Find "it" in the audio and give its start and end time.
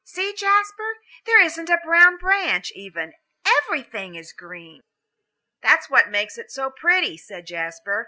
6.39-6.49